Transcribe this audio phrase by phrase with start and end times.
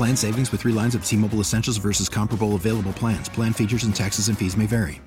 [0.00, 3.28] Plan savings with three lines of T Mobile Essentials versus comparable available plans.
[3.28, 4.98] Plan features and taxes and fees may vary.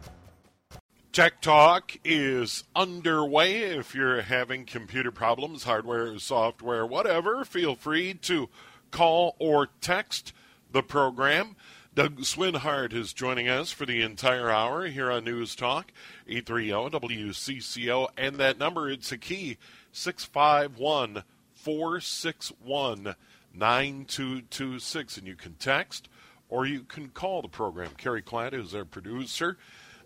[1.11, 3.61] Tech Talk is underway.
[3.63, 8.50] If you're having computer problems, hardware, software, whatever, feel free to
[8.91, 10.31] call or text
[10.72, 11.55] the program.
[11.95, 15.91] Doug Swinhart is joining us for the entire hour here on News Talk,
[16.28, 16.69] 830
[17.00, 18.09] WCCO.
[18.16, 19.57] And that number, it's a key,
[19.91, 21.23] 651
[21.55, 23.16] 461
[23.54, 25.18] 9226.
[25.18, 26.09] And you can text
[26.50, 27.92] or you can call the program.
[27.98, 29.58] Kerry Klatt is our producer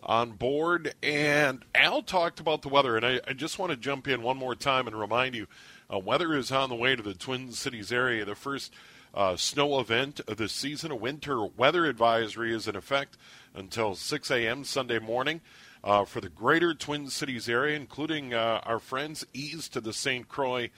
[0.03, 0.93] on board.
[1.01, 2.95] And Al talked about the weather.
[2.95, 5.47] And I, I just want to jump in one more time and remind you
[5.91, 8.25] uh, weather is on the way to the Twin Cities area.
[8.25, 8.73] The first
[9.13, 10.91] uh, snow event of the season.
[10.91, 13.17] A winter weather advisory is in effect
[13.55, 14.63] until 6 a.m.
[14.63, 15.41] Sunday morning
[15.83, 20.27] uh, for the greater Twin Cities area, including uh, our friends east of the St.
[20.27, 20.69] Croix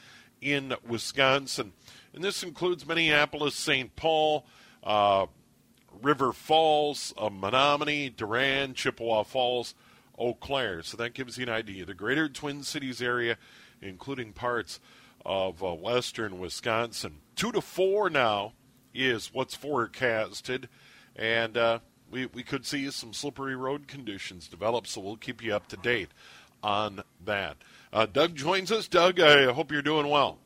[0.42, 1.74] in Wisconsin.
[2.20, 3.96] And this includes Minneapolis, St.
[3.96, 4.46] Paul,
[4.84, 5.28] uh,
[6.02, 9.74] River Falls, uh, Menomonie, Durand, Chippewa Falls,
[10.18, 10.84] Eau Claire.
[10.84, 11.86] So that gives you an idea.
[11.86, 13.38] The greater Twin Cities area,
[13.82, 14.82] including parts
[15.26, 17.20] of uh, western Wisconsin.
[17.38, 18.52] Two to four now
[18.94, 20.68] is what's forecasted,
[21.16, 21.80] and uh,
[22.12, 25.78] we, we could see some slippery road conditions develop, so we'll keep you up to
[25.78, 26.10] date
[26.62, 27.56] on that.
[27.94, 28.90] Uh, Doug joins us.
[28.90, 30.40] Doug, I hope you're doing well.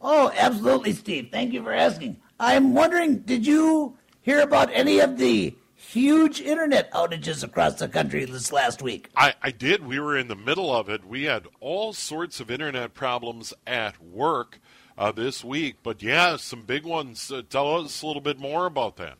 [0.00, 1.28] Oh, absolutely, Steve.
[1.30, 2.20] Thank you for asking.
[2.38, 8.24] I'm wondering, did you hear about any of the huge internet outages across the country
[8.24, 9.08] this last week?
[9.16, 9.86] I, I did.
[9.86, 11.04] We were in the middle of it.
[11.04, 14.60] We had all sorts of internet problems at work
[14.96, 15.76] uh, this week.
[15.82, 17.30] But yeah, some big ones.
[17.30, 19.16] Uh, tell us a little bit more about that.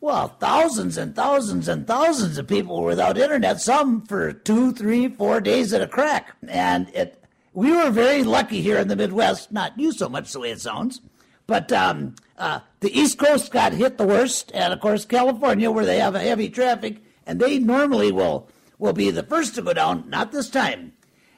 [0.00, 5.08] Well, thousands and thousands and thousands of people were without internet, some for two, three,
[5.08, 6.36] four days at a crack.
[6.46, 7.17] And it,
[7.58, 10.60] we were very lucky here in the Midwest, not you so much the way it
[10.60, 11.00] sounds,
[11.48, 15.84] but um, uh, the East Coast got hit the worst, and of course California, where
[15.84, 18.48] they have a heavy traffic, and they normally will
[18.78, 20.08] will be the first to go down.
[20.08, 20.92] Not this time,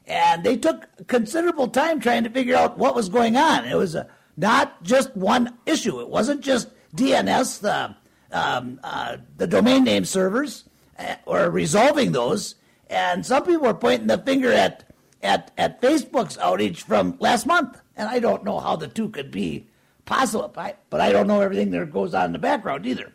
[0.06, 3.64] and they took considerable time trying to figure out what was going on.
[3.64, 4.06] It was a,
[4.36, 6.02] not just one issue.
[6.02, 7.96] It wasn't just DNS, the
[8.30, 10.64] um, uh, the domain name servers,
[10.98, 12.56] uh, or resolving those.
[12.90, 14.89] And some people were pointing the finger at
[15.22, 19.30] at at Facebook's outage from last month, and I don't know how the two could
[19.30, 19.66] be
[20.04, 23.12] possible, but I don't know everything that goes on in the background either.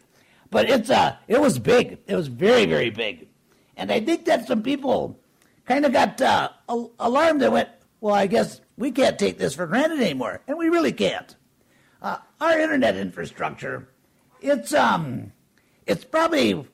[0.51, 1.99] But it's uh, it was big.
[2.07, 3.27] It was very very big,
[3.75, 5.19] and I think that some people
[5.65, 6.49] kind of got uh,
[6.99, 10.69] alarmed and went, "Well, I guess we can't take this for granted anymore," and we
[10.69, 11.35] really can't.
[12.01, 13.89] Uh, our internet infrastructure,
[14.41, 15.31] it's um,
[15.87, 16.65] it's probably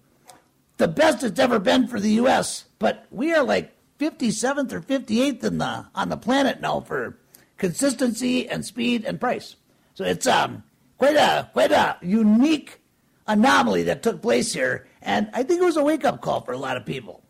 [0.78, 5.44] the best it's ever been for the U.S., but we are like 57th or 58th
[5.44, 7.20] in the on the planet now for
[7.60, 9.56] consistency and speed and price.
[9.94, 10.64] So it's um
[10.98, 12.80] quite a quite a unique
[13.28, 16.52] anomaly that took place here, and I think it was a wake up call for
[16.52, 17.22] a lot of people.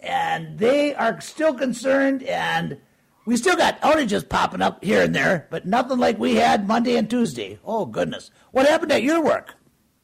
[0.00, 2.78] And they are still concerned, and
[3.26, 6.96] we still got outages popping up here and there, but nothing like we had Monday
[6.96, 7.58] and Tuesday.
[7.62, 9.54] Oh goodness, what happened at your work?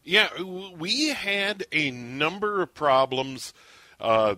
[0.05, 3.55] Yeah, we had a number of problems
[3.99, 4.35] uh,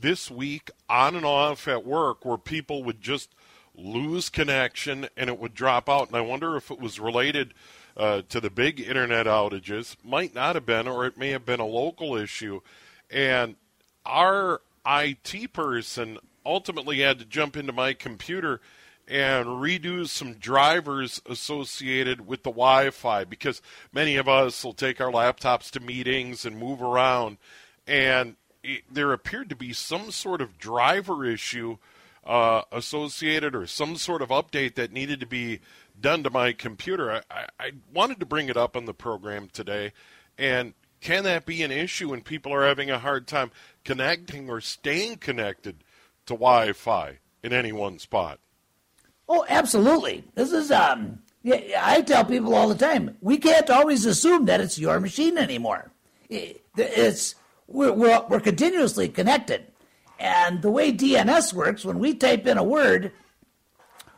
[0.00, 3.34] this week on and off at work where people would just
[3.74, 6.08] lose connection and it would drop out.
[6.08, 7.54] And I wonder if it was related
[7.96, 9.96] uh, to the big internet outages.
[10.04, 12.60] Might not have been, or it may have been a local issue.
[13.10, 13.56] And
[14.04, 18.60] our IT person ultimately had to jump into my computer
[19.06, 23.62] and redo some drivers associated with the Wi Fi because
[23.92, 27.38] many of us will take our laptops to meetings and move around.
[27.86, 31.78] And it, there appeared to be some sort of driver issue
[32.24, 35.60] uh, associated or some sort of update that needed to be
[36.00, 37.22] done to my computer.
[37.30, 39.92] I, I, wanted to bring it up on the program today.
[40.36, 43.50] And can that be an issue when people are having a hard time
[43.84, 45.82] connecting or staying connected
[46.28, 48.38] to Wi Fi in any one spot.
[49.28, 50.24] Oh, absolutely.
[50.34, 54.60] This is um yeah, I tell people all the time, we can't always assume that
[54.60, 55.90] it's your machine anymore.
[56.28, 57.34] It's
[57.68, 59.66] we're, we're, we're continuously connected.
[60.18, 63.12] And the way DNS works, when we type in a word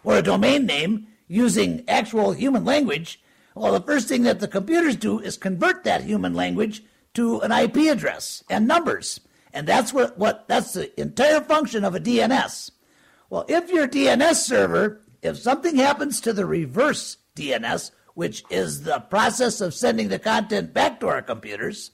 [0.03, 3.21] or a domain name using actual human language,
[3.55, 6.83] well, the first thing that the computers do is convert that human language
[7.15, 9.21] to an IP address and numbers.
[9.53, 12.71] And that's what, what that's the entire function of a DNS.
[13.29, 19.01] Well, if your DNS server, if something happens to the reverse DNS, which is the
[19.01, 21.91] process of sending the content back to our computers,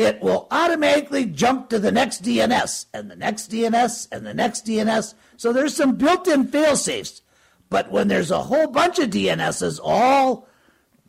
[0.00, 4.64] it will automatically jump to the next DNS and the next DNS and the next
[4.64, 5.12] DNS.
[5.36, 7.20] So there's some built in fail safes.
[7.68, 10.48] But when there's a whole bunch of DNSs all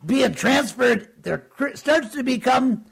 [0.04, 2.84] being transferred, there starts to become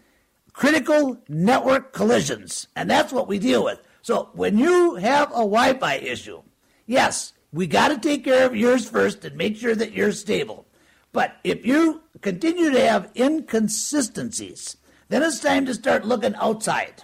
[0.55, 2.69] critical network collisions.
[2.75, 3.82] And that's what we deal with.
[4.00, 6.41] So when you have a Wi Fi issue,
[6.87, 10.67] yes, we got to take care of yours first and make sure that you're stable.
[11.12, 14.79] But if you continue to have inconsistencies,
[15.11, 17.03] then it's time to start looking outside.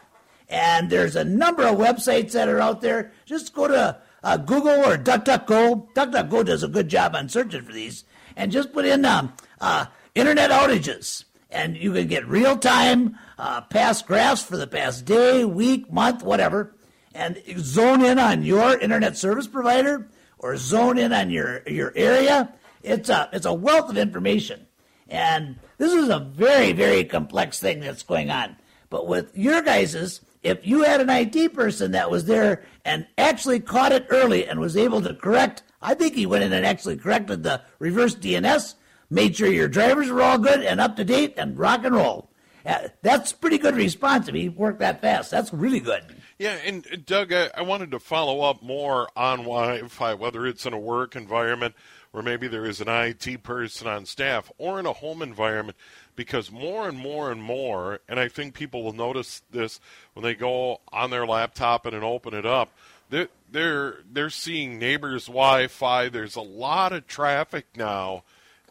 [0.49, 3.13] And there's a number of websites that are out there.
[3.25, 5.93] Just go to uh, Google or DuckDuckGo.
[5.93, 8.05] DuckDuckGo does a good job on searching for these.
[8.37, 11.25] And just put in um, uh, internet outages.
[11.51, 16.23] And you can get real time uh, past graphs for the past day, week, month,
[16.23, 16.77] whatever.
[17.13, 20.09] And zone in on your internet service provider
[20.39, 22.55] or zone in on your, your area.
[22.85, 24.66] It's a, it's a wealth of information.
[25.09, 28.57] And this is a very, very complex thing that's going on.
[28.91, 33.61] But with your guys's, if you had an IT person that was there and actually
[33.61, 36.97] caught it early and was able to correct, I think he went in and actually
[36.97, 38.75] corrected the reverse DNS,
[39.11, 42.31] made sure your drivers were all good and up to date and rock and roll.
[42.65, 45.31] Uh, that's pretty good response if he worked that fast.
[45.31, 46.03] That's really good.
[46.39, 50.73] Yeah, and Doug, I, I wanted to follow up more on Wi-Fi, whether it's in
[50.73, 51.75] a work environment
[52.17, 55.77] where maybe there is an IT person on staff or in a home environment
[56.15, 59.81] because more and more and more, and I think people will notice this
[60.15, 62.71] when they go on their laptop and open it up,
[63.11, 66.09] they're, they're, they're seeing neighbors' Wi Fi.
[66.09, 68.23] There's a lot of traffic now,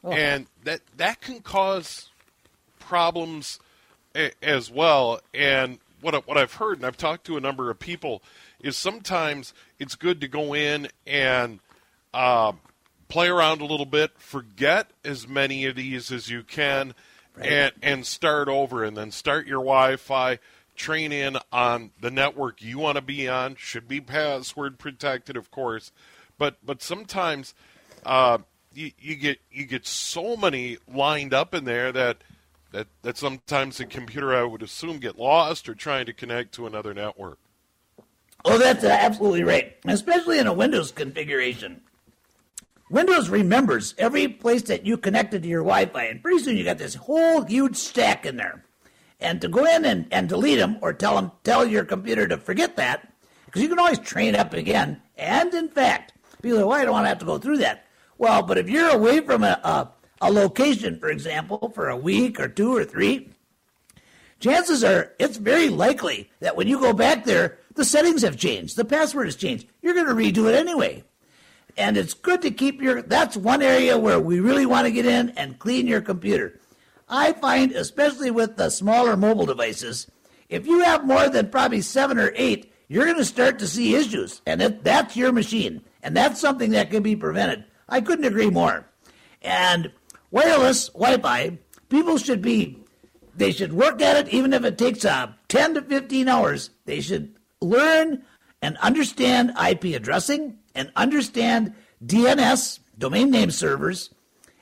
[0.04, 0.12] oh.
[0.12, 2.10] and that, that can cause
[2.80, 3.60] problems
[4.16, 5.22] a, as well.
[5.36, 8.24] And what, what I've heard, and I've talked to a number of people,
[8.60, 11.60] is sometimes it's good to go in and
[12.12, 12.54] uh,
[13.08, 16.94] play around a little bit, forget as many of these as you can,
[17.38, 17.52] right.
[17.52, 20.40] and and start over, and then start your Wi-Fi.
[20.76, 23.56] Train in on the network you want to be on.
[23.56, 25.94] Should be password protected, of course,
[26.38, 27.54] but but sometimes
[28.06, 28.40] uh,
[28.74, 32.18] you, you get you get so many lined up in there that
[32.72, 36.68] that that sometimes the computer I would assume get lost or trying to connect to
[36.68, 37.40] another network.
[38.44, 41.82] Oh, that's absolutely right, especially in a Windows configuration.
[42.90, 46.78] Windows remembers every place that you connected to your Wi-Fi, and pretty soon you got
[46.78, 48.64] this whole huge stack in there.
[49.20, 52.38] And to go in and, and delete them or tell them tell your computer to
[52.38, 53.12] forget that,
[53.46, 55.02] because you can always train up again.
[55.18, 57.86] And in fact, people say, "Well, I don't want to have to go through that."
[58.18, 59.92] Well, but if you're away from a, a,
[60.22, 63.32] a location, for example, for a week or two or three,
[64.40, 68.76] chances are it's very likely that when you go back there, the settings have changed,
[68.76, 69.66] the password has changed.
[69.82, 71.04] You're going to redo it anyway.
[71.78, 75.06] And it's good to keep your, that's one area where we really want to get
[75.06, 76.60] in and clean your computer.
[77.10, 80.10] I find, especially with the smaller mobile devices,
[80.50, 83.96] if you have more than probably seven or eight, you're going to start to see
[83.96, 84.42] issues.
[84.46, 85.82] And it, that's your machine.
[86.02, 87.66] And that's something that can be prevented.
[87.90, 88.88] I couldn't agree more.
[89.42, 89.92] And
[90.32, 91.58] wireless Wi Fi,
[91.90, 92.84] people should be,
[93.36, 96.70] they should work at it even if it takes uh, 10 to 15 hours.
[96.86, 98.24] They should learn
[98.62, 101.74] and understand IP addressing and understand
[102.06, 104.14] DNS, domain name servers,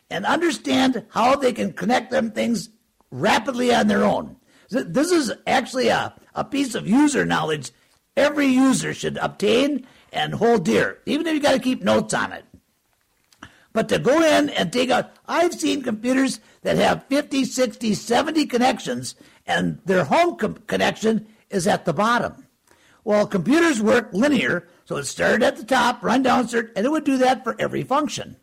[0.09, 2.69] and understand how they can connect them things
[3.11, 4.37] rapidly on their own.
[4.69, 7.71] This is actually a, a piece of user knowledge
[8.15, 12.31] every user should obtain and hold dear, even if you got to keep notes on
[12.31, 12.45] it.
[13.73, 18.45] But to go in and take out, I've seen computers that have 50, 60, 70
[18.45, 19.15] connections,
[19.47, 22.47] and their home com- connection is at the bottom.
[23.03, 27.03] Well, computers work linear, so it started at the top, run down, and it would
[27.03, 28.37] do that for every function.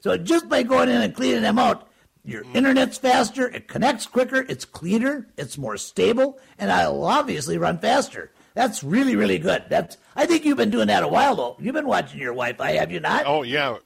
[0.00, 1.88] So just by going in and cleaning them out,
[2.24, 2.56] your mm-hmm.
[2.56, 8.30] internet's faster, it connects quicker, it's cleaner, it's more stable, and it'll obviously run faster.
[8.54, 9.64] That's really, really good.
[9.68, 11.56] That's I think you've been doing that a while though.
[11.58, 13.24] You've been watching your Wi-Fi, have you not?
[13.26, 13.78] Oh yeah,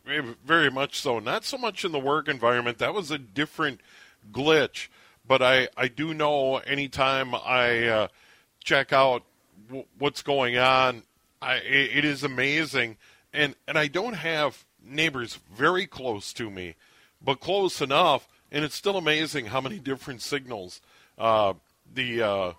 [0.44, 1.18] very much so.
[1.18, 2.78] Not so much in the work environment.
[2.78, 3.80] That was a different
[4.30, 4.88] glitch.
[5.26, 8.08] But I, I do know anytime I uh,
[8.62, 9.24] check out
[9.66, 11.02] w- what's going on.
[11.40, 12.96] I, it is amazing,
[13.32, 16.74] and and I don't have neighbors very close to me,
[17.22, 20.80] but close enough, and it's still amazing how many different signals
[21.16, 21.54] uh,
[21.92, 22.52] the uh,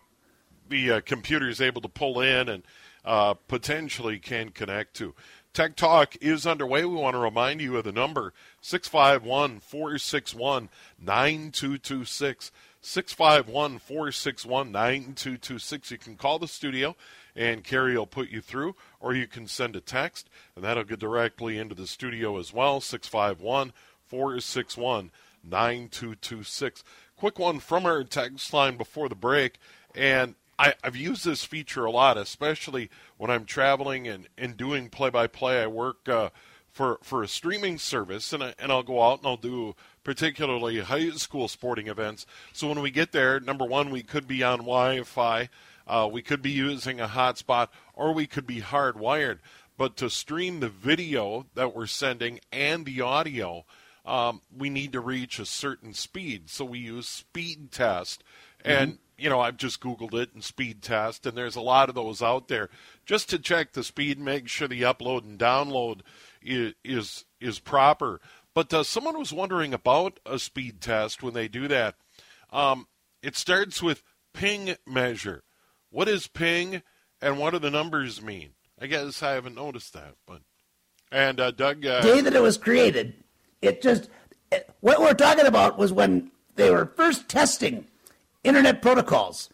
[0.70, 2.64] the uh, computer is able to pull in and
[3.06, 5.16] uh, potentially can connect to.
[5.54, 6.86] Tech Talk is underway.
[6.86, 12.52] We want to remind you of the number 651 461 9226.
[12.82, 15.92] 651 461 9226.
[15.92, 16.96] You can call the studio
[17.36, 21.00] and Carrie will put you through, or you can send a text and that'll get
[21.00, 22.82] directly into the studio as well.
[22.82, 23.74] 651
[24.08, 25.12] 461
[25.44, 26.84] 9226.
[27.16, 29.58] Quick one from our text line before the break.
[29.96, 34.90] And I, have used this feature a lot, especially when I'm traveling and, and doing
[34.90, 35.62] play by play.
[35.62, 36.30] I work uh,
[36.72, 40.80] for, for a streaming service, and, I, and I'll go out and I'll do particularly
[40.80, 42.26] high school sporting events.
[42.54, 45.50] So when we get there, number one, we could be on Wi Fi,
[45.88, 49.40] uh, we could be using a hotspot, or we could be hardwired.
[49.78, 53.66] But to stream the video that we're sending and the audio,
[54.06, 56.50] um, we need to reach a certain speed.
[56.50, 58.24] So we use speed test.
[58.64, 61.90] And mm-hmm you know, I've just Googled it and speed test, and there's a lot
[61.90, 62.70] of those out there
[63.06, 66.02] just to check the speed, make sure the upload and download
[66.42, 68.22] is is, proper.
[68.54, 71.96] But uh, someone was wondering about a speed test when they do that.
[72.52, 72.88] Um,
[73.22, 74.04] it starts with
[74.34, 75.44] ping measure.
[75.92, 76.82] What is ping,
[77.22, 78.52] and what do the numbers mean?
[78.80, 80.42] I guess I haven't noticed that, but
[81.12, 83.16] and uh, Doug, uh, day that it was created,
[83.62, 84.10] it just
[84.52, 87.86] it, what we're talking about was when they were first testing
[88.44, 89.50] internet protocols.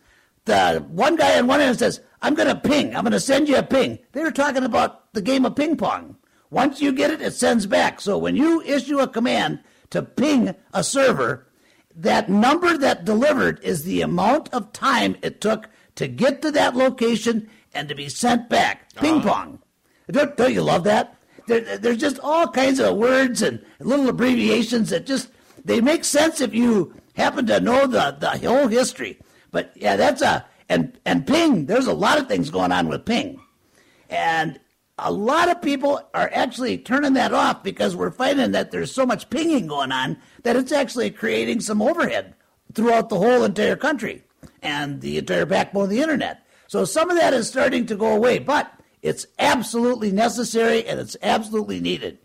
[0.46, 2.96] The one guy on one end says, I'm going to ping.
[2.96, 4.00] I'm going to send you a ping.
[4.12, 6.18] They were talking about the game of ping pong.
[6.56, 8.00] Once you get it, it sends back.
[8.00, 9.60] So when you issue a command
[9.90, 11.46] to ping a server,
[11.94, 16.74] that number that delivered is the amount of time it took to get to that
[16.74, 18.90] location and to be sent back.
[18.96, 19.30] Ping uh-huh.
[19.30, 19.60] pong.
[20.10, 21.18] Don't, don't, you love that?
[21.46, 25.28] There, there's just all kinds of words and little abbreviations that just
[25.66, 29.20] they make sense if you happen to know the, the whole history.
[29.52, 31.66] But yeah, that's a and and ping.
[31.66, 33.42] There's a lot of things going on with ping,
[34.10, 34.58] and
[34.98, 39.06] a lot of people are actually turning that off because we're finding that there's so
[39.06, 42.34] much pinging going on that it's actually creating some overhead
[42.74, 44.24] throughout the whole entire country
[44.62, 46.46] and the entire backbone of the internet.
[46.68, 48.72] So some of that is starting to go away, but
[49.02, 52.18] it's absolutely necessary and it's absolutely needed.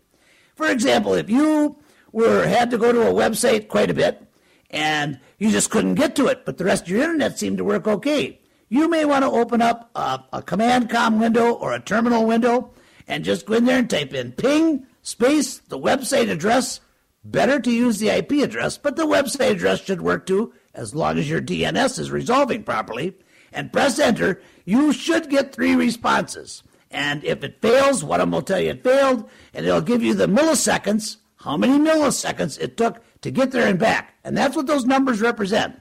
[0.55, 1.77] For example, if you
[2.11, 4.25] were had to go to a website quite a bit
[4.69, 7.63] and you just couldn't get to it, but the rest of your internet seemed to
[7.63, 8.40] work okay.
[8.71, 12.71] You may want to open up a, a command com window or a terminal window
[13.05, 16.79] and just go in there and type in ping space the website address.
[17.21, 21.17] Better to use the IP address, but the website address should work too, as long
[21.19, 23.13] as your DNS is resolving properly.
[23.51, 24.41] And press enter.
[24.63, 26.63] You should get three responses.
[26.89, 30.01] And if it fails, one of them will tell you it failed, and it'll give
[30.01, 34.13] you the milliseconds, how many milliseconds it took to get there and back.
[34.23, 35.80] And that's what those numbers represent.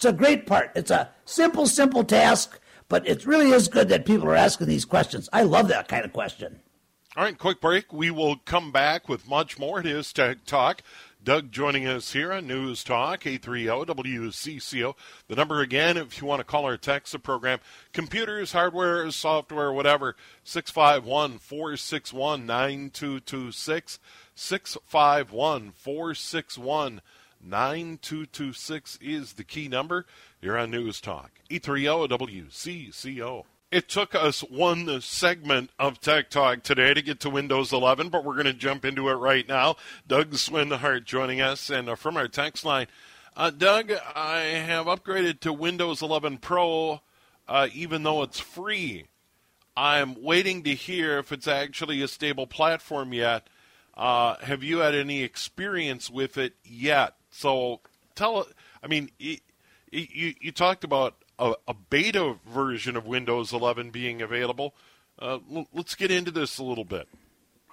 [0.00, 0.72] It's a great part.
[0.74, 4.86] It's a simple, simple task, but it really is good that people are asking these
[4.86, 5.28] questions.
[5.30, 6.60] I love that kind of question.
[7.18, 7.92] All right, quick break.
[7.92, 9.78] We will come back with much more.
[9.78, 10.80] It is Tech Talk.
[11.22, 14.94] Doug joining us here on News Talk, 830 WCCO.
[15.28, 17.58] The number again, if you want to call or text the program,
[17.92, 23.98] computers, hardware, software, whatever, 651 461 9226.
[24.34, 27.02] 651 461
[27.42, 30.06] 9226 is the key number.
[30.40, 31.40] You're on News Talk.
[31.50, 33.44] 830 WCCO.
[33.70, 38.24] It took us one segment of Tech Talk today to get to Windows 11, but
[38.24, 39.76] we're going to jump into it right now.
[40.08, 42.88] Doug Swinhart joining us, and uh, from our text line,
[43.36, 47.00] uh, Doug, I have upgraded to Windows 11 Pro,
[47.46, 49.04] uh, even though it's free.
[49.76, 53.46] I'm waiting to hear if it's actually a stable platform yet.
[53.96, 57.14] Uh, have you had any experience with it yet?
[57.40, 57.80] So
[58.14, 58.46] tell,
[58.84, 59.38] I mean, you,
[59.90, 64.74] you, you talked about a, a, beta version of Windows 11 being available.
[65.18, 65.38] Uh,
[65.72, 67.08] let's get into this a little bit.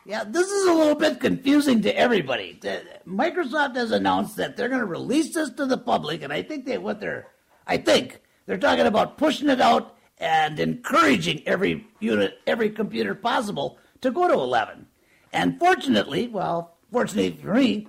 [0.06, 2.58] Yeah, this is a little bit confusing to everybody.
[3.06, 6.66] Microsoft has announced that they're going to release this to the public, and I think
[6.66, 7.28] they what they're,
[7.68, 13.80] I think they're talking about pushing it out and encouraging every unit, every computer possible
[14.00, 14.88] to go to 11.
[15.34, 17.88] And fortunately, well, fortunately for me,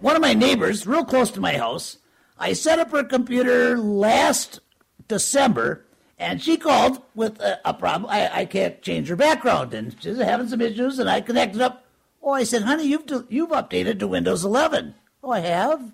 [0.00, 1.98] one of my neighbors, real close to my house,
[2.38, 4.60] I set up her computer last
[5.08, 5.84] December,
[6.18, 8.10] and she called with a, a problem.
[8.10, 11.84] I, I, can't change her background, and she's having some issues, and I connected up.
[12.22, 14.94] Oh, I said, honey, you've you've updated to Windows 11.
[15.22, 15.92] Oh, I have.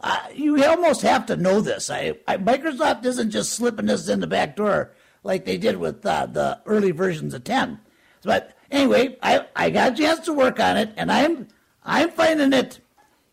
[0.00, 1.90] Uh, you almost have to know this.
[1.90, 6.04] I, I, Microsoft isn't just slipping this in the back door like they did with
[6.06, 7.80] uh, the early versions of 10.
[8.22, 11.48] But anyway, I, I got a chance to work on it, and I'm
[11.84, 12.80] I'm finding it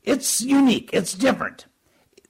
[0.04, 0.90] it's unique.
[0.94, 1.66] It's different.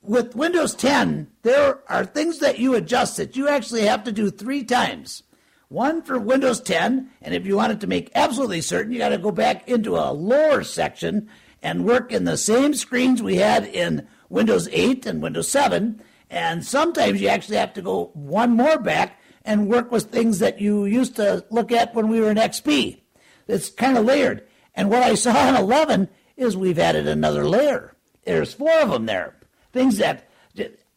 [0.01, 4.29] With Windows 10, there are things that you adjust that you actually have to do
[4.29, 5.23] three times.
[5.69, 9.17] One for Windows 10, and if you wanted to make absolutely certain, you got to
[9.17, 11.29] go back into a lower section
[11.63, 16.01] and work in the same screens we had in Windows 8 and Windows 7.
[16.29, 20.59] And sometimes you actually have to go one more back and work with things that
[20.59, 23.01] you used to look at when we were in XP.
[23.47, 24.45] It's kind of layered.
[24.75, 27.95] And what I saw in 11 is we've added another layer.
[28.25, 29.35] There's four of them there.
[29.71, 30.29] Things that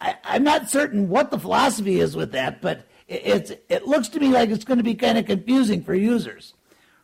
[0.00, 4.08] I, am not certain what the philosophy is with that, but it, it's it looks
[4.10, 6.54] to me like it's going to be kind of confusing for users.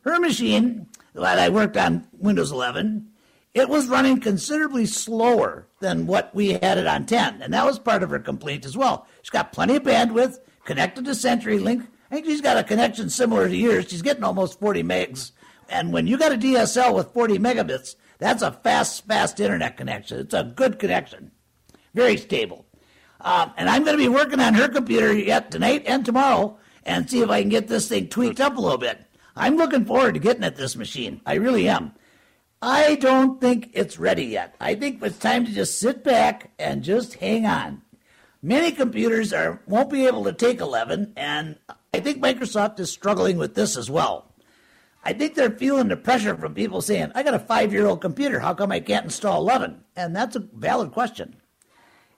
[0.02, 3.08] Her machine that I worked on Windows 11,
[3.54, 7.78] it was running considerably slower than what we had it on 10, and that was
[7.78, 9.06] part of her complaint as well.
[9.22, 11.86] She's got plenty of bandwidth connected to CenturyLink.
[12.10, 13.88] I think she's got a connection similar to yours.
[13.88, 15.32] She's getting almost 40 megs.
[15.68, 20.20] And when you got a DSL with 40 megabits, that's a fast, fast internet connection.
[20.20, 21.32] It's a good connection,
[21.94, 22.66] very stable.
[23.20, 27.08] Um, and I'm going to be working on her computer yet tonight and tomorrow and
[27.08, 29.00] see if I can get this thing tweaked up a little bit.
[29.36, 31.20] I'm looking forward to getting at this machine.
[31.26, 31.92] I really am.
[32.60, 34.54] I don't think it's ready yet.
[34.60, 37.82] I think it's time to just sit back and just hang on.
[38.40, 41.58] Many computers are won't be able to take 11, and
[41.94, 44.31] I think Microsoft is struggling with this as well.
[45.04, 48.00] I think they're feeling the pressure from people saying, I got a five year old
[48.00, 48.38] computer.
[48.40, 49.82] How come I can't install 11?
[49.96, 51.36] And that's a valid question.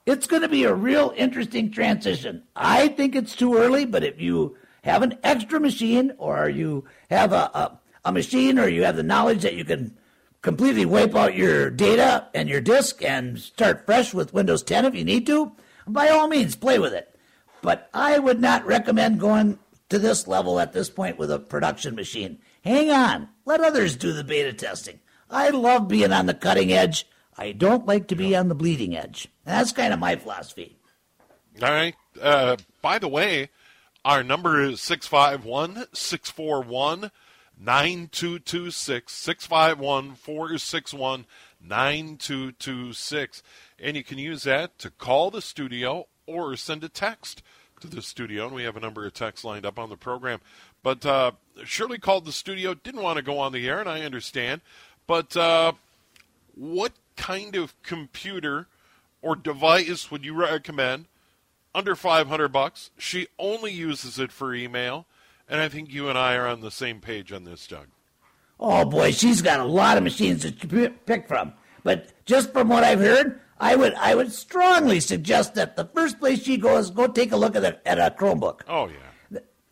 [0.06, 2.42] It's going to be a real interesting transition.
[2.54, 7.32] I think it's too early, but if you have an extra machine or you have
[7.32, 9.96] a, a, a machine or you have the knowledge that you can
[10.42, 14.94] completely wipe out your data and your disk and start fresh with Windows 10 if
[14.94, 15.52] you need to,
[15.86, 17.18] by all means, play with it.
[17.62, 21.94] But I would not recommend going to this level at this point with a production
[21.94, 22.40] machine.
[22.64, 23.28] Hang on.
[23.44, 25.00] Let others do the beta testing.
[25.30, 27.06] I love being on the cutting edge.
[27.36, 29.28] I don't like to be on the bleeding edge.
[29.45, 30.78] That's kind of my philosophy.
[31.62, 31.95] All right.
[32.21, 33.50] Uh, by the way,
[34.04, 37.10] our number is 651 641
[37.58, 39.12] 9226.
[39.12, 41.26] 651 461
[41.60, 43.43] 9226.
[43.78, 47.43] And you can use that to call the studio or send a text
[47.80, 48.47] to the studio.
[48.47, 50.41] And we have a number of texts lined up on the program.
[50.84, 51.32] But uh,
[51.64, 54.60] Shirley called the studio, didn't want to go on the air, and I understand.
[55.06, 55.73] But uh,
[56.54, 58.68] what kind of computer
[59.23, 61.06] or device would you recommend
[61.75, 62.90] under 500 bucks?
[62.99, 65.06] She only uses it for email,
[65.49, 67.86] and I think you and I are on the same page on this, Doug.
[68.60, 71.54] Oh boy, she's got a lot of machines to pick from.
[71.82, 76.20] But just from what I've heard, I would I would strongly suggest that the first
[76.20, 78.60] place she goes, go take a look at a, at a Chromebook.
[78.68, 79.10] Oh yeah.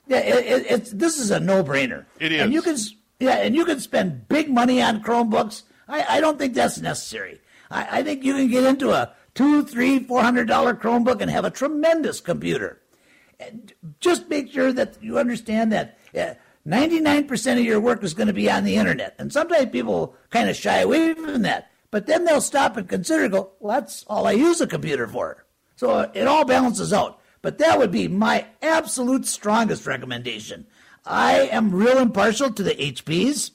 [0.06, 2.04] Yeah, it, it, it's this is a no-brainer.
[2.18, 2.76] It is, and you can
[3.20, 5.62] yeah, and you can spend big money on Chromebooks.
[5.88, 7.40] I, I don't think that's necessary.
[7.70, 11.30] I, I think you can get into a two, three, four hundred dollar Chromebook and
[11.30, 12.80] have a tremendous computer.
[13.38, 15.98] And just make sure that you understand that.
[16.66, 19.16] 99% of your work is going to be on the internet.
[19.18, 21.70] And sometimes people kind of shy away from that.
[21.90, 25.44] But then they'll stop and consider, go, well, that's all I use a computer for.
[25.76, 27.20] So it all balances out.
[27.42, 30.66] But that would be my absolute strongest recommendation.
[31.04, 33.50] I am real impartial to the HPs.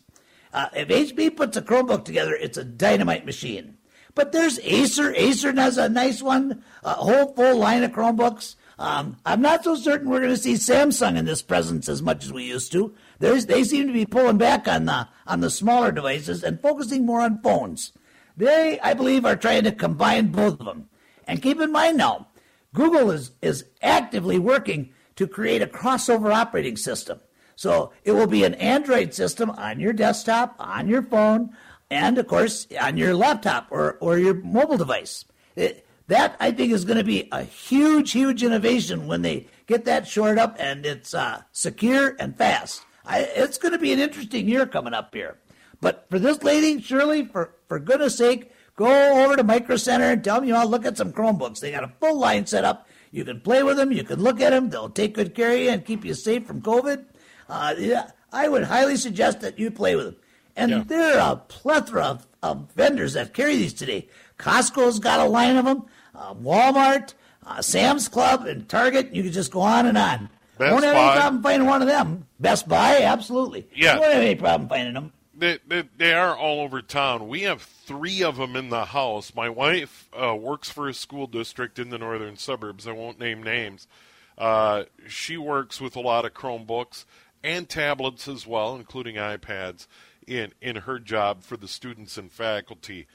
[0.53, 3.77] Uh, if HP puts a Chromebook together, it's a dynamite machine.
[4.13, 5.13] But there's Acer.
[5.15, 8.55] Acer has a nice one, a whole full line of Chromebooks.
[8.79, 12.25] Um, I'm not so certain we're going to see Samsung in this presence as much
[12.25, 12.93] as we used to.
[13.19, 17.05] There's, they seem to be pulling back on the on the smaller devices and focusing
[17.05, 17.91] more on phones.
[18.35, 20.89] They, I believe, are trying to combine both of them.
[21.25, 22.26] And keep in mind now,
[22.73, 27.19] Google is, is actively working to create a crossover operating system.
[27.55, 31.49] So it will be an Android system on your desktop, on your phone,
[31.89, 35.25] and of course on your laptop or, or your mobile device.
[35.55, 39.85] It, that I think is going to be a huge, huge innovation when they get
[39.85, 42.83] that shored up and it's uh, secure and fast.
[43.05, 45.37] I, it's going to be an interesting year coming up here.
[45.81, 50.23] But for this lady, Shirley, for, for goodness sake, Go over to Micro Center and
[50.23, 51.59] tell them you want to look at some Chromebooks.
[51.59, 52.87] They got a full line set up.
[53.11, 53.91] You can play with them.
[53.91, 54.69] You can look at them.
[54.69, 57.03] They'll take good care of you and keep you safe from COVID.
[57.49, 60.15] Uh, yeah, I would highly suggest that you play with them.
[60.55, 60.83] And yeah.
[60.85, 64.09] there are a plethora of, of, vendors that carry these today.
[64.37, 65.85] Costco's got a line of them.
[66.13, 67.15] Uh, Walmart,
[67.47, 69.13] uh, Sam's Club, and Target.
[69.13, 70.29] You can just go on and on.
[70.59, 71.11] Best Won't have Buy.
[71.11, 72.27] any problem finding one of them.
[72.39, 73.67] Best Buy, absolutely.
[73.73, 73.97] Yeah.
[73.97, 75.13] Won't have any problem finding them.
[75.39, 77.27] They, they, they, are all over town.
[77.27, 79.35] We have three of them in the house.
[79.35, 82.87] My wife uh, works for a school district in the northern suburbs.
[82.87, 83.87] I won't name names.
[84.35, 87.05] Uh, she works with a lot of Chromebooks
[87.43, 89.85] and tablets as well, including iPads,
[90.25, 93.05] in, in her job for the students and faculty.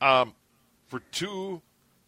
[0.00, 0.34] Um,
[0.88, 1.60] for two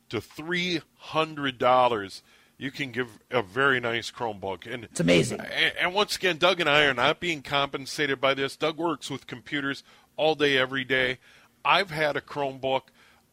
[0.09, 2.23] to three hundred dollars,
[2.59, 4.73] you can give a very nice Chromebook.
[4.73, 5.41] And it's amazing.
[5.81, 8.57] And, once again, Doug and I are not being compensated by this.
[8.57, 9.85] Doug works with computers
[10.17, 11.19] all day, every day.
[11.65, 12.83] I've had a Chromebook.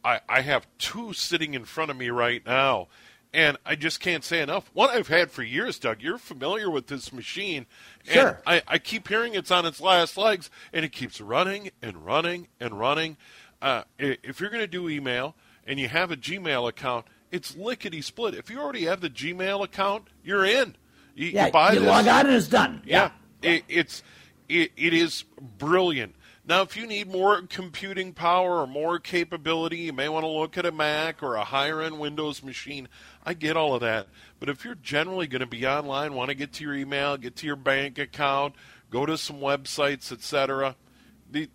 [0.04, 2.86] I, I have two sitting in front of me right now.
[3.34, 4.70] And I just can't say enough.
[4.72, 6.00] One I've had for years, Doug.
[6.00, 7.66] You're familiar with this machine.
[8.04, 8.40] Sure.
[8.46, 12.46] I, I keep hearing it's on its last legs, and it keeps running and running
[12.60, 13.16] and running.
[13.60, 15.34] Uh, if you're going to do email
[15.66, 18.34] and you have a Gmail account, it's lickety split.
[18.34, 20.74] If you already have the Gmail account, you're in.
[21.14, 21.88] You, yeah, you buy you this.
[21.88, 22.82] log on and it's done.
[22.84, 23.10] Yeah,
[23.42, 23.50] yeah.
[23.50, 24.02] It, it's
[24.48, 25.24] it, it is
[25.58, 26.14] brilliant.
[26.48, 30.56] Now, if you need more computing power or more capability, you may want to look
[30.56, 32.88] at a Mac or a higher end Windows machine.
[33.24, 34.06] I get all of that.
[34.38, 37.34] But if you're generally going to be online, want to get to your email, get
[37.36, 38.54] to your bank account,
[38.90, 40.76] go to some websites, etc.,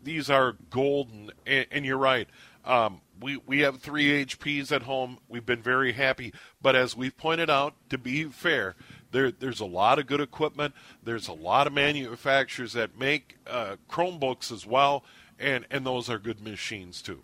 [0.03, 1.31] these are golden.
[1.47, 2.27] And, and you're right.
[2.65, 5.19] Um, we, we have three HPs at home.
[5.29, 6.33] We've been very happy.
[6.61, 8.75] But as we've pointed out, to be fair,
[9.11, 10.73] there, there's a lot of good equipment.
[11.03, 15.03] There's a lot of manufacturers that make uh, Chromebooks as well,
[15.39, 17.21] and, and those are good machines too.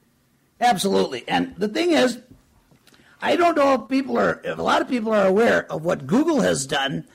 [0.60, 1.28] Absolutely.
[1.28, 2.20] And the thing is,
[3.22, 6.08] I don't know if people are, if a lot of people are aware of what
[6.08, 7.08] Google has done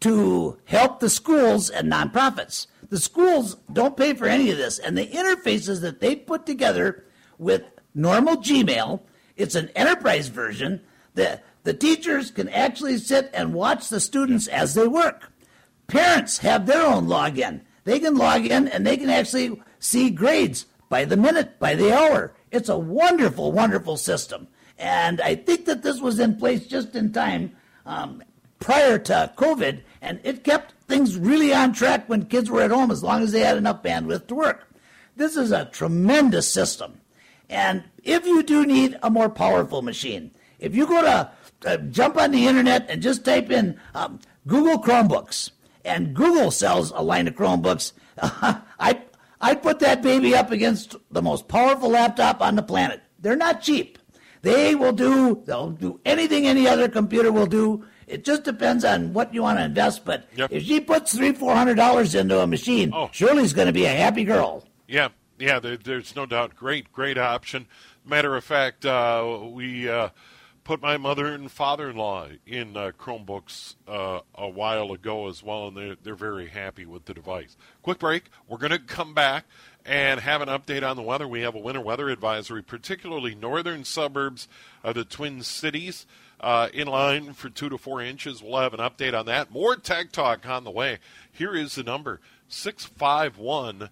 [0.00, 2.66] to help the schools and nonprofits.
[2.88, 7.04] The schools don't pay for any of this, and the interfaces that they put together
[7.40, 9.00] with normal Gmail,
[9.36, 10.82] it's an enterprise version.
[11.14, 15.32] that the teachers can actually sit and watch the students as they work.
[15.88, 17.62] Parents have their own login.
[17.84, 21.92] They can log in and they can actually see grades by the minute, by the
[21.92, 22.32] hour.
[22.50, 24.46] It's a wonderful, wonderful system.
[24.78, 27.52] And I think that this was in place just in time
[27.84, 28.22] um,
[28.60, 32.90] prior to COVID, and it kept things really on track when kids were at home
[32.90, 34.68] as long as they had enough bandwidth to work.
[35.16, 37.00] This is a tremendous system.
[37.50, 41.30] And if you do need a more powerful machine, if you go to
[41.66, 45.50] uh, jump on the internet and just type in um, Google Chromebooks,
[45.84, 47.92] and Google sells a line of Chromebooks.
[48.22, 49.02] I
[49.40, 53.02] I put that baby up against the most powerful laptop on the planet.
[53.18, 53.98] They're not cheap.
[54.42, 57.84] They will do they'll do anything any other computer will do.
[58.06, 60.04] It just depends on what you want to invest.
[60.04, 60.50] But yep.
[60.52, 63.08] if she puts three four hundred dollars into a machine, oh.
[63.12, 64.64] Shirley's going to be a happy girl.
[64.86, 65.08] Yeah,
[65.40, 65.58] yeah.
[65.58, 66.56] There, there's no doubt.
[66.56, 67.66] Great, great option.
[68.04, 69.88] Matter of fact, uh, we.
[69.88, 70.10] Uh,
[70.62, 75.76] put my mother and father-in-law in uh, Chromebooks uh, a while ago as well, and
[75.76, 77.56] they're, they're very happy with the device.
[77.82, 78.24] Quick break.
[78.46, 79.46] We're going to come back
[79.84, 81.26] and have an update on the weather.
[81.26, 84.46] We have a winter weather advisory, particularly northern suburbs
[84.84, 86.06] of the Twin Cities,
[86.40, 88.42] uh, in line for two to four inches.
[88.42, 89.50] We'll have an update on that.
[89.50, 90.98] More Tech Talk on the way.
[91.32, 93.90] Here is the number 651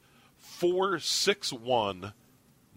[0.59, 2.15] 461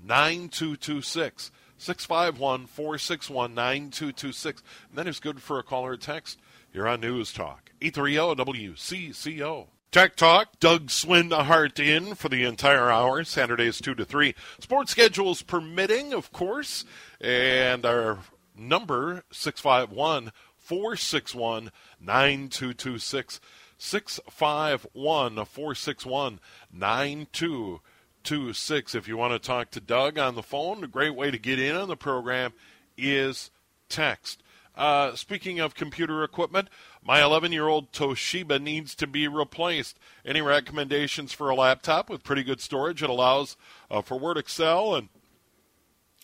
[0.04, 1.52] 9226.
[1.78, 4.64] 651 461 9226.
[4.90, 6.40] And that is good for a call or a text.
[6.72, 7.72] You're on News Talk.
[7.82, 9.68] 830 WCCO.
[9.92, 14.36] Tech Talk, Doug Swinhart in for the entire hour, Saturdays 2 to 3.
[14.60, 16.86] Sports schedules permitting, of course.
[17.20, 18.20] And our
[18.56, 23.42] number, 651 461 9226.
[23.82, 26.40] 651 461
[26.72, 28.96] 9226.
[28.96, 31.58] If you want to talk to Doug on the phone, a great way to get
[31.58, 32.54] in on the program
[32.96, 33.50] is
[33.90, 34.44] text.
[34.76, 36.68] Uh, speaking of computer equipment,
[37.04, 39.98] my 11 year old Toshiba needs to be replaced.
[40.24, 43.02] Any recommendations for a laptop with pretty good storage?
[43.02, 43.58] It allows
[43.90, 45.10] uh, for Word Excel and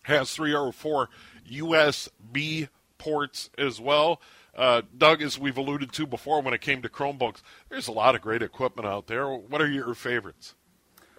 [0.03, 1.09] has three or four
[1.51, 4.21] USB ports as well.
[4.57, 8.15] Uh, Doug, as we've alluded to before when it came to Chromebooks, there's a lot
[8.15, 9.29] of great equipment out there.
[9.29, 10.55] What are your favorites?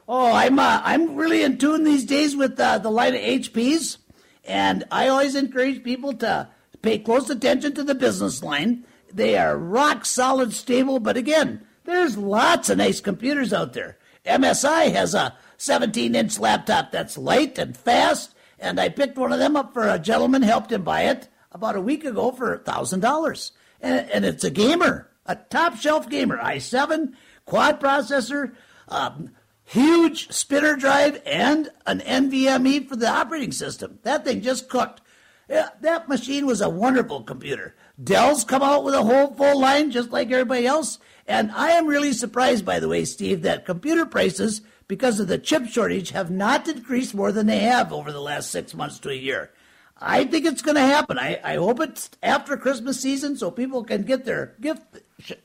[0.09, 3.99] Oh, I'm uh, I'm really in tune these days with uh, the line of HPs,
[4.45, 6.49] and I always encourage people to
[6.83, 8.85] pay close attention to the business line.
[9.13, 10.99] They are rock solid, stable.
[10.99, 13.99] But again, there's lots of nice computers out there.
[14.27, 19.39] MSI has a 17 inch laptop that's light and fast, and I picked one of
[19.39, 23.01] them up for a gentleman, helped him buy it about a week ago for thousand
[23.01, 28.55] dollars, and it's a gamer, a top shelf gamer, i7 quad processor.
[28.89, 29.33] Um,
[29.65, 33.99] huge spinner drive and an NVMe for the operating system.
[34.03, 35.03] That thing just cooked.
[35.51, 37.75] Yeah, that machine was a wonderful computer.
[38.03, 40.99] Dell's come out with a whole full line just like everybody else.
[41.27, 45.39] And I am really surprised, by the way, Steve, that computer prices, because of the
[45.39, 49.11] chip shortage, have not increased more than they have over the last six months to
[49.11, 49.51] a year.
[50.01, 51.19] I think it's going to happen.
[51.19, 54.83] I, I hope it's after Christmas season so people can get their gift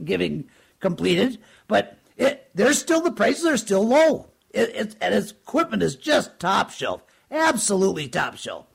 [0.04, 1.40] giving completed.
[1.68, 4.30] But it, there's still the prices are still low.
[4.52, 8.68] It, and its equipment is just top shelf, absolutely top shelf.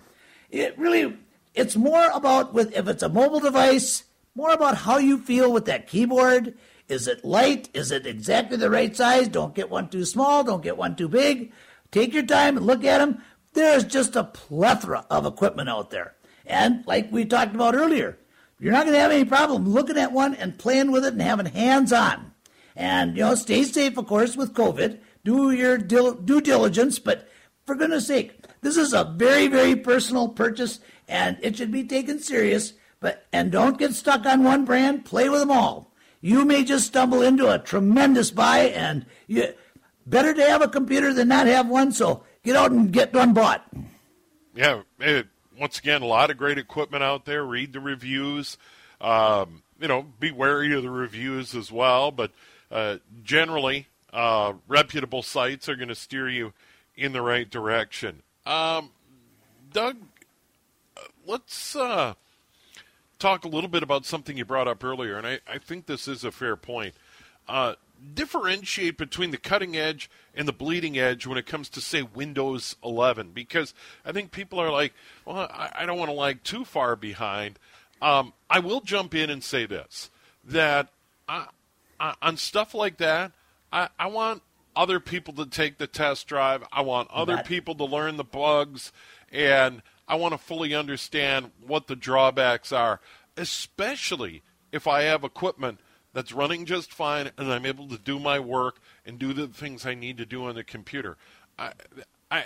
[0.51, 1.17] It really,
[1.55, 4.03] it's more about with if it's a mobile device,
[4.35, 6.55] more about how you feel with that keyboard.
[6.89, 7.69] Is it light?
[7.75, 9.29] Is it exactly the right size?
[9.29, 10.43] Don't get one too small.
[10.43, 11.53] Don't get one too big.
[11.91, 13.23] Take your time and look at them.
[13.53, 16.15] There's just a plethora of equipment out there.
[16.47, 18.19] And like we talked about earlier,
[18.59, 21.23] you're not going to have any problem looking at one and playing with it and
[21.23, 22.33] having hands on.
[22.75, 24.99] And, you know, stay safe, of course, with COVID.
[25.25, 27.29] Do your dil- due diligence, but
[27.67, 32.19] for goodness sake, this is a very, very personal purchase and it should be taken
[32.19, 32.75] serious.
[33.01, 35.93] But, and don't get stuck on one brand, play with them all.
[36.21, 39.55] You may just stumble into a tremendous buy and you,
[40.07, 41.93] better to have a computer than not have one.
[41.93, 43.67] So get out and get one bought.
[44.55, 45.27] Yeah, it,
[45.59, 47.45] once again, a lot of great equipment out there.
[47.45, 48.57] Read the reviews.
[49.01, 52.11] Um, you know, be wary of the reviews as well.
[52.11, 52.33] But
[52.71, 56.53] uh, generally, uh, reputable sites are going to steer you
[56.97, 58.23] in the right direction.
[58.45, 58.91] Um,
[59.73, 59.97] Doug,
[60.97, 62.15] uh, let's uh,
[63.19, 66.09] talk a little bit about something you brought up earlier, and I, I think this
[66.09, 66.95] is a fair point.
[68.15, 72.77] Differentiate between the cutting edge and the bleeding edge when it comes to say Windows
[72.85, 74.93] 11 because I think people are like,
[75.25, 77.59] well, I, I don't want to lag too far behind.
[78.01, 80.11] Um, I will jump in and say this
[80.45, 80.89] that
[81.29, 81.47] I,
[81.99, 83.33] I, on stuff like that,
[83.73, 84.43] I, I want
[84.77, 86.63] other people to take the test drive.
[86.73, 87.47] I want other that.
[87.47, 88.93] people to learn the bugs,
[89.33, 93.01] and I want to fully understand what the drawbacks are,
[93.37, 95.81] especially if I have equipment
[96.13, 99.87] that's running just fine and I'm able to do my work and do the things
[99.87, 101.17] I need to do on the computer.
[101.59, 101.73] I,
[102.31, 102.45] I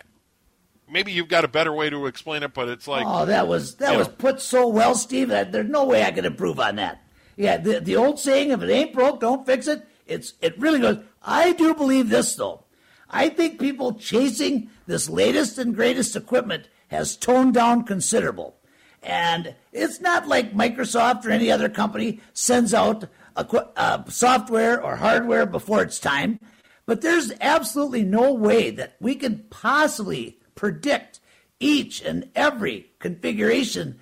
[0.88, 3.77] maybe you've got a better way to explain it, but it's like oh, that was
[3.77, 4.14] that was know.
[4.14, 5.29] put so well, Steve.
[5.29, 7.03] That there's no way I can improve on that.
[7.37, 9.87] Yeah, the the old saying, if it ain't broke, don't fix it.
[10.07, 10.98] It's it really goes.
[11.22, 12.64] I do believe this though.
[13.09, 18.57] I think people chasing this latest and greatest equipment has toned down considerable.
[19.03, 25.47] And it's not like Microsoft or any other company sends out uh, software or hardware
[25.47, 26.38] before it's time.
[26.87, 31.21] But there's absolutely no way that we can possibly predict
[31.61, 33.99] each and every configuration.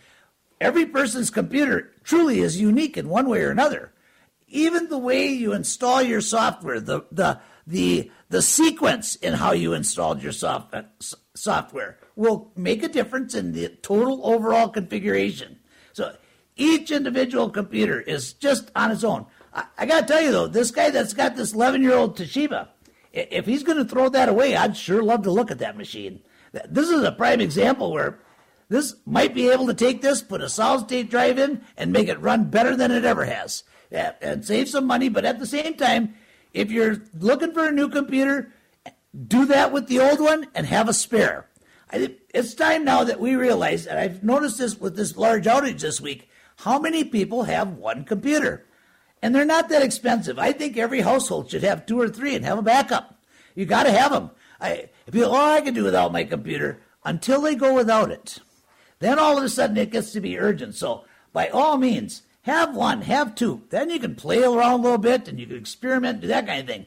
[0.60, 3.92] Every person's computer truly is unique in one way or another.
[4.48, 9.74] Even the way you install your software, the the the the sequence in how you
[9.74, 10.82] installed your soft, uh,
[11.36, 15.59] software will make a difference in the total overall configuration.
[16.60, 19.24] Each individual computer is just on its own.
[19.54, 22.18] I, I got to tell you though, this guy that's got this 11 year old
[22.18, 22.68] Toshiba,
[23.14, 26.20] if he's going to throw that away, I'd sure love to look at that machine.
[26.68, 28.18] This is a prime example where
[28.68, 32.08] this might be able to take this, put a solid state drive in, and make
[32.08, 35.08] it run better than it ever has, and save some money.
[35.08, 36.14] But at the same time,
[36.52, 38.52] if you're looking for a new computer,
[39.26, 41.48] do that with the old one and have a spare.
[41.90, 45.80] I, it's time now that we realize, and I've noticed this with this large outage
[45.80, 46.28] this week,
[46.62, 48.66] how many people have one computer?
[49.22, 50.38] And they're not that expensive.
[50.38, 53.18] I think every household should have two or three and have a backup.
[53.54, 54.30] You got to have them.
[54.60, 58.38] I, people, oh, I can do without my computer until they go without it.
[58.98, 60.74] Then all of a sudden it gets to be urgent.
[60.74, 63.62] So by all means, have one, have two.
[63.70, 66.60] Then you can play around a little bit and you can experiment, do that kind
[66.60, 66.86] of thing.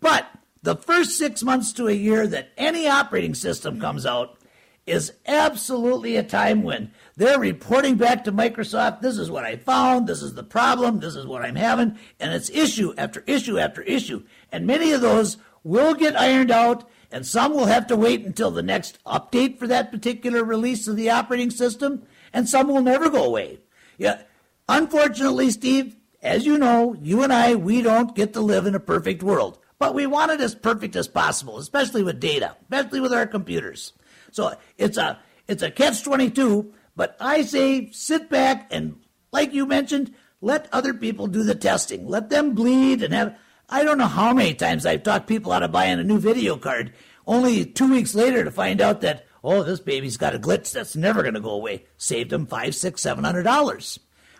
[0.00, 0.26] But
[0.62, 4.38] the first six months to a year that any operating system comes out
[4.86, 10.06] is absolutely a time when they're reporting back to Microsoft, this is what I found,
[10.06, 13.82] this is the problem, this is what I'm having, and it's issue after issue after
[13.82, 14.22] issue.
[14.52, 18.50] And many of those will get ironed out, and some will have to wait until
[18.50, 23.08] the next update for that particular release of the operating system, and some will never
[23.08, 23.60] go away.
[23.96, 24.22] Yeah.
[24.68, 28.80] Unfortunately, Steve, as you know, you and I, we don't get to live in a
[28.80, 29.58] perfect world.
[29.78, 33.92] But we want it as perfect as possible, especially with data, especially with our computers.
[34.34, 38.96] So it's a it's a catch twenty two but I say sit back and,
[39.32, 42.06] like you mentioned, let other people do the testing.
[42.06, 43.36] Let them bleed and have.
[43.68, 46.56] I don't know how many times I've talked people out of buying a new video
[46.56, 46.92] card,
[47.26, 50.94] only two weeks later to find out that, oh, this baby's got a glitch that's
[50.94, 51.86] never going to go away.
[51.96, 53.98] Saved them five, six, seven hundred dollars.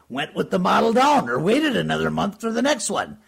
[0.09, 3.18] Went with the model down or waited another month for the next one.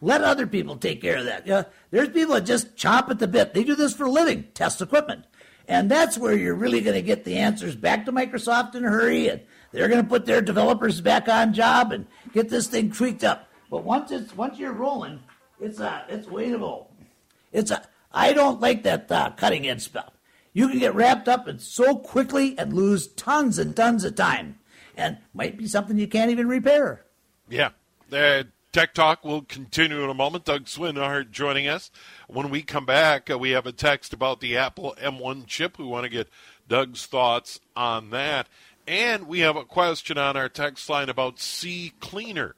[0.00, 1.46] Let other people take care of that.
[1.46, 3.54] Yeah, there's people that just chomp at the bit.
[3.54, 5.24] They do this for a living, test equipment.
[5.68, 8.88] And that's where you're really going to get the answers back to Microsoft in a
[8.88, 12.90] hurry, and they're going to put their developers back on job and get this thing
[12.90, 13.48] tweaked up.
[13.70, 15.20] But once it's once you're rolling,
[15.60, 16.86] it's a it's go.
[17.52, 20.12] It's a I don't like that uh, cutting edge stuff.
[20.54, 24.58] you can get wrapped up in so quickly and lose tons and tons of time.
[24.96, 27.04] And might be something you can't even repair.
[27.48, 27.70] Yeah.
[28.10, 30.44] Uh, Tech Talk will continue in a moment.
[30.44, 31.90] Doug Swinhart joining us.
[32.30, 35.78] When we come back, uh, we have a text about the Apple M1 chip.
[35.78, 36.28] We want to get
[36.68, 38.48] Doug's thoughts on that.
[38.86, 42.52] And we have a question on our text line about CCleaner.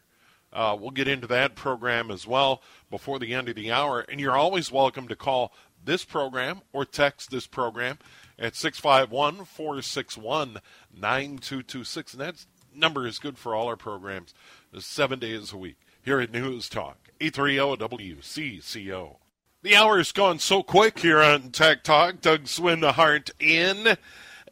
[0.52, 4.00] Uh, we'll get into that program as well before the end of the hour.
[4.00, 5.52] And you're always welcome to call
[5.84, 8.00] this program or text this program
[8.40, 10.58] at 651 461
[10.92, 12.14] 9226.
[12.14, 14.34] And that number is good for all our programs
[14.76, 19.16] seven days a week here at News Talk, 830 WCCO.
[19.62, 22.22] The hour has gone so quick here on Tech Talk.
[22.22, 23.98] Doug Swinhart in.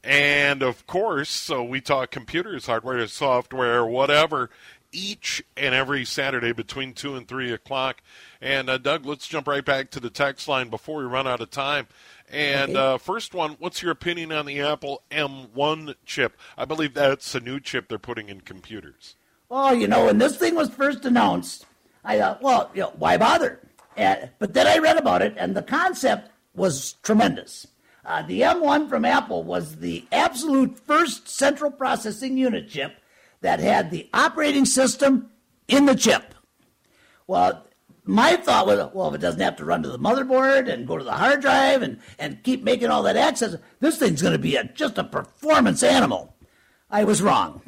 [0.05, 4.51] And of course, so we talk computers, hardware, software, whatever,
[4.93, 8.03] each and every Saturday between 2 and 3 o'clock.
[8.43, 11.41] And uh, Doug, let's jump right back to the text line before we run out
[11.41, 11.87] of time.
[12.31, 16.37] And uh, first one, what's your opinion on the Apple M1 chip?
[16.59, 19.17] I believe that's a new chip they're putting in computers.
[19.49, 21.65] Well, you know, when this thing was first announced,
[22.05, 23.61] I thought, well, you know, why bother?
[23.99, 27.67] And, but then I read about it, and the concept was tremendous.
[28.05, 32.95] Uh, the M1 from Apple was the absolute first central processing unit chip
[33.41, 35.31] that had the operating system
[35.67, 36.33] in the chip.
[37.27, 37.67] Well,
[38.05, 40.97] my thought was, well, if it doesn't have to run to the motherboard and go
[40.97, 44.39] to the hard drive and, and keep making all that access, this thing's going to
[44.39, 46.37] be a, just a performance animal.
[46.89, 47.63] I was wrong.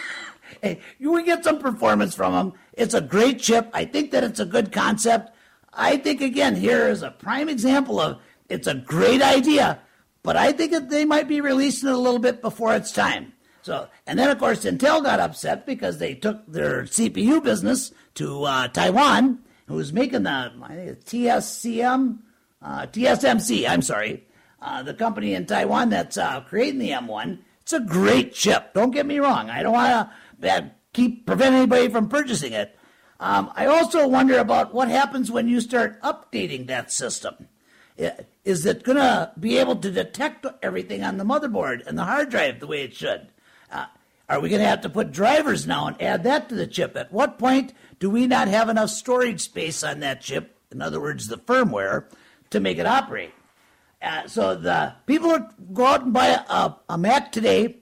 [0.62, 2.52] hey, you will get some performance from them.
[2.74, 3.70] It's a great chip.
[3.72, 5.32] I think that it's a good concept.
[5.72, 9.80] I think, again, here is a prime example of it's a great idea,
[10.22, 13.32] but I think that they might be releasing it a little bit before it's time.
[13.62, 18.44] So, and then of course Intel got upset because they took their CPU business to
[18.44, 20.52] uh, Taiwan, who's making the
[21.06, 22.18] TSCM,
[22.60, 23.68] uh, TSMC.
[23.68, 24.26] I'm sorry,
[24.60, 27.38] uh, the company in Taiwan that's uh, creating the M1.
[27.62, 28.74] It's a great chip.
[28.74, 29.48] Don't get me wrong.
[29.48, 32.76] I don't want to uh, keep prevent anybody from purchasing it.
[33.22, 37.46] Um, I also wonder about what happens when you start updating that system.
[38.44, 42.30] Is it going to be able to detect everything on the motherboard and the hard
[42.30, 43.28] drive the way it should?
[43.70, 43.86] Uh,
[44.28, 46.96] are we going to have to put drivers now and add that to the chip?
[46.96, 51.00] At what point do we not have enough storage space on that chip, in other
[51.00, 52.06] words, the firmware,
[52.50, 53.34] to make it operate?
[54.02, 57.76] Uh, so the people who go out and buy a, a Mac today,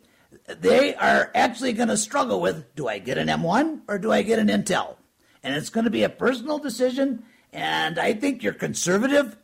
[0.49, 4.21] they are actually going to struggle with: Do I get an M1 or do I
[4.21, 4.97] get an Intel?
[5.43, 7.25] And it's going to be a personal decision.
[7.53, 9.37] And I think your conservative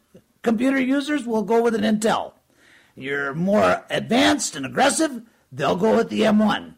[0.43, 2.33] computer users will go with an Intel.
[2.95, 6.75] You're more advanced and aggressive they'll go with the M1.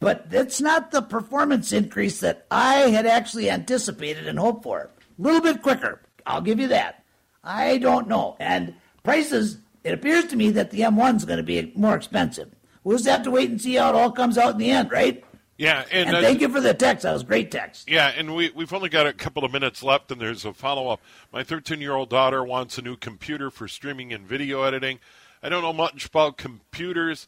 [0.00, 4.90] But it's not the performance increase that I had actually anticipated and hoped for.
[5.18, 7.04] A little bit quicker, I'll give you that.
[7.42, 8.36] I don't know.
[8.38, 12.50] And prices, it appears to me that the M1 is going to be more expensive.
[12.84, 14.90] We'll just have to wait and see how it all comes out in the end,
[14.90, 15.24] right?
[15.58, 17.02] Yeah, and, and uh, thank you for the text.
[17.02, 17.90] That was great text.
[17.90, 20.88] Yeah, and we we've only got a couple of minutes left, and there's a follow
[20.88, 21.00] up.
[21.32, 25.00] My 13 year old daughter wants a new computer for streaming and video editing.
[25.42, 27.26] I don't know much about computers,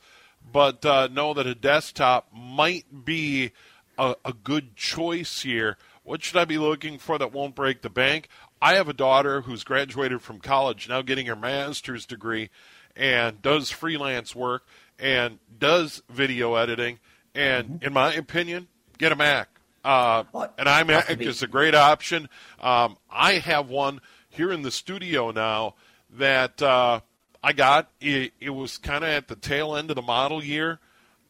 [0.50, 3.50] but uh, know that a desktop might be
[3.98, 5.76] a, a good choice here.
[6.04, 8.28] What should I be looking for that won't break the bank?
[8.62, 12.50] I have a daughter who's graduated from college, now getting her master's degree,
[12.94, 14.66] and does freelance work
[15.00, 17.00] and does video editing.
[17.34, 17.86] And mm-hmm.
[17.86, 19.48] in my opinion, get a Mac.
[19.82, 22.28] Uh, an iMac is a great option.
[22.60, 25.74] Um, I have one here in the studio now
[26.18, 27.00] that uh,
[27.42, 28.32] I got it.
[28.40, 30.80] It was kind of at the tail end of the model year.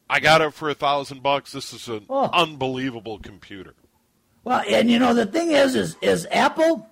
[0.08, 1.52] I got it for a thousand bucks.
[1.52, 2.28] This is an oh.
[2.32, 3.74] unbelievable computer.
[4.42, 6.88] Well, and you know the thing is, is is Apple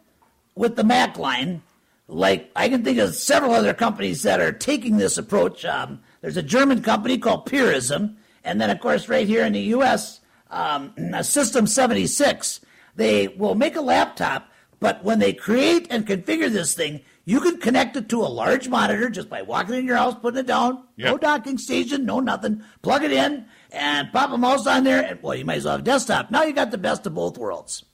[0.54, 1.62] with the Mac line.
[2.06, 5.64] Like I can think of several other companies that are taking this approach.
[5.64, 8.18] Um, there's a German company called Purism,
[8.48, 12.60] and then of course right here in the U.S., um, System 76.
[12.96, 14.48] They will make a laptop,
[14.80, 18.68] but when they create and configure this thing, you can connect it to a large
[18.68, 20.82] monitor just by walking in your house, putting it down.
[20.96, 21.06] Yep.
[21.06, 22.62] No docking station, no nothing.
[22.80, 25.72] Plug it in and pop a mouse on there, and well, you might as well
[25.72, 26.30] have a desktop.
[26.30, 27.84] Now you got the best of both worlds.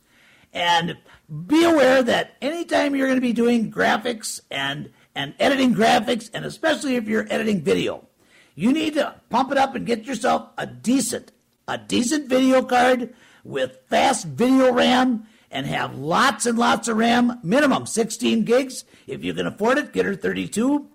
[0.53, 0.97] And
[1.49, 6.45] be aware that anytime you're going to be doing graphics and and editing graphics, and
[6.45, 8.07] especially if you're editing video,
[8.55, 11.33] you need to pump it up and get yourself a decent,
[11.67, 17.39] a decent video card with fast video RAM and have lots and lots of RAM,
[17.43, 18.85] minimum 16 gigs.
[19.07, 20.89] If you can afford it, get her 32.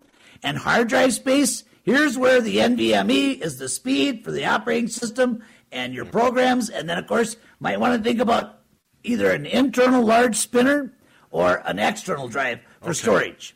[0.44, 5.44] And hard drive space, here's where the NVMe is the speed for the operating system
[5.72, 6.70] and your programs.
[6.70, 8.60] And then, of course, might want to think about
[9.04, 10.94] either an internal large spinner
[11.32, 12.94] or an external drive for okay.
[12.94, 13.56] storage.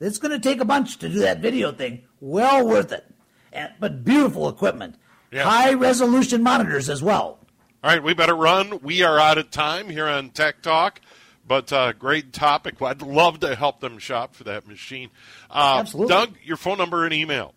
[0.00, 2.04] It's going to take a bunch to do that video thing.
[2.20, 3.04] Well worth it.
[3.80, 4.96] But beautiful equipment.
[5.30, 5.44] Yeah.
[5.44, 7.38] High resolution monitors as well.
[7.82, 8.80] All right, we better run.
[8.82, 11.00] We are out of time here on Tech Talk,
[11.46, 12.80] but uh, great topic.
[12.80, 15.10] I'd love to help them shop for that machine.
[15.50, 16.14] Uh, Absolutely.
[16.14, 17.54] Doug, your phone number and email.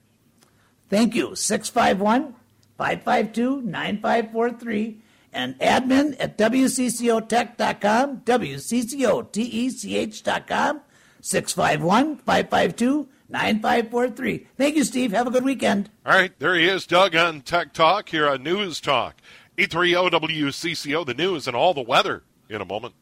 [0.89, 1.35] Thank you.
[1.35, 2.35] 651
[2.77, 5.01] 552 9543
[5.33, 10.81] and admin at WCCOtech.com, WCCOTECH.com,
[11.21, 14.47] 651 552 9543.
[14.57, 15.11] Thank you, Steve.
[15.11, 15.89] Have a good weekend.
[16.05, 19.15] All right, there he is, Doug on Tech Talk here on News Talk.
[19.57, 22.93] 830 WCCO, the news and all the weather in a moment.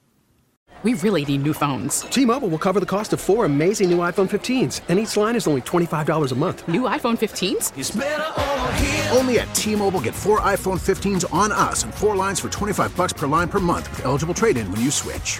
[0.83, 2.01] We really need new phones.
[2.01, 5.47] T-Mobile will cover the cost of four amazing new iPhone 15s, and each line is
[5.47, 6.67] only $25 a month.
[6.67, 9.15] New iPhone 15s?
[9.17, 13.13] Only at T-Mobile, get four iPhone 15s on us and four lines for 25 bucks
[13.13, 15.39] per line per month with eligible trade-in when you switch.